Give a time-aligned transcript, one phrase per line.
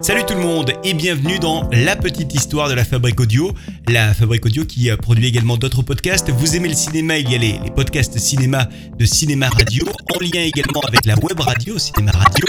[0.00, 3.54] Salut tout le monde et bienvenue dans La Petite Histoire de la Fabrique Audio.
[3.88, 6.28] La Fabrique Audio qui euh, produit également d'autres podcasts.
[6.28, 10.42] Vous aimez le cinéma, il y a les, podcasts cinéma de Cinéma Radio, en lien
[10.42, 12.44] également avec la web radio Cinéma Radio,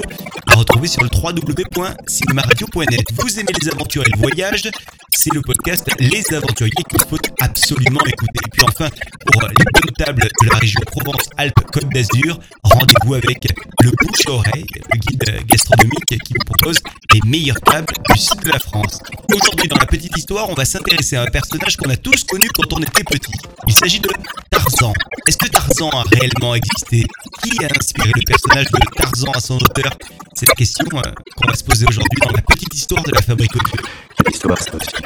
[0.46, 3.06] à retrouver sur le www.cinémaradio.net.
[3.14, 4.70] Vous aimez les aventures et le voyage,
[5.16, 6.74] c'est le podcast Les Aventuriers
[7.10, 7.17] faut
[7.58, 8.40] absolument écouter.
[8.46, 8.90] Et puis enfin,
[9.26, 13.48] pour les bonnes tables de la région Provence-Alpes-Côte d'Azur, rendez-vous avec
[13.82, 16.80] le bouche-oreille, le guide gastronomique qui vous propose
[17.14, 19.00] les meilleures tables du sud de la France.
[19.34, 22.48] Aujourd'hui, dans la petite histoire, on va s'intéresser à un personnage qu'on a tous connu
[22.54, 23.34] quand on était petit.
[23.68, 24.10] Il s'agit de
[24.52, 24.94] Tarzan.
[25.28, 27.06] Est-ce que Tarzan a réellement existé?
[27.42, 29.92] Qui a inspiré le personnage de Tarzan à son auteur?
[30.36, 31.02] C'est la question euh,
[31.36, 33.82] qu'on va se poser aujourd'hui dans la petite histoire de la fabrique audio.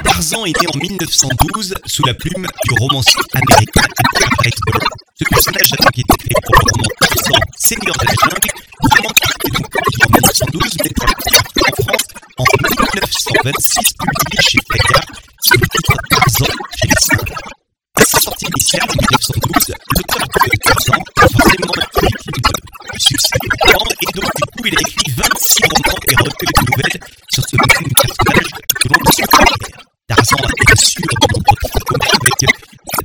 [0.04, 3.82] Tarzan est né en 1912 sous la plume du romancier américain
[4.44, 4.82] Edgar
[5.16, 8.50] Ce personnage donc été créé pour le roman Tarzan, Seigneur de la jungle,
[8.82, 12.08] roman qui publié en 1912 mais pour en France
[12.38, 15.06] en 1926 publié chez Fayard
[15.44, 17.30] sous le titre Tarzan chez les Cinq.
[17.94, 22.08] À sa sortie initiale en 1912, l'auteur de Tarzan a forcément été
[22.94, 27.00] de succès et donc du coup il a écrit 26 romans et recueils de nouvelles
[27.32, 29.80] sur ce même personnage tout au long de son carrière.
[30.08, 32.38] Tarzan a bien sûr de nombreux titres communs avec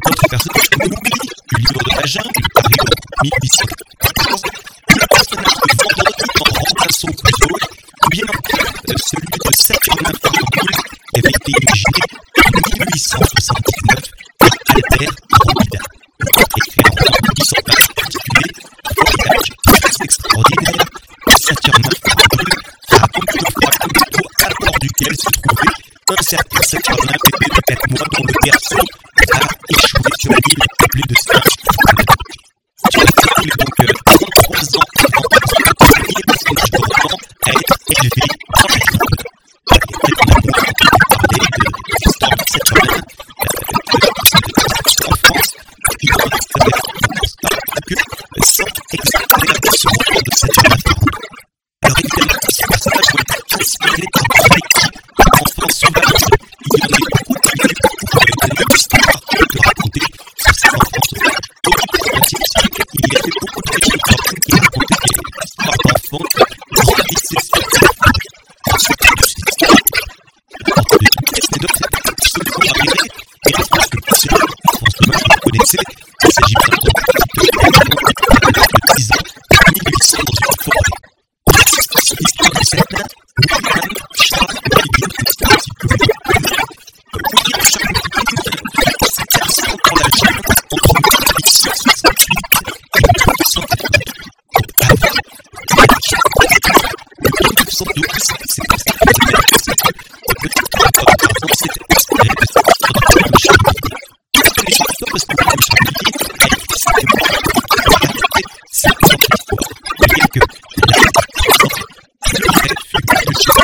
[0.05, 1.19] d'autres personnages comme Mowgli,
[1.51, 4.43] du livre de la jungle, paru en 1814,
[4.89, 7.49] le personnage de Vendredi en remplaçant Pluto,
[8.05, 8.67] ou bien encore
[8.97, 9.27] celui
[13.35, 13.86] de Saturnin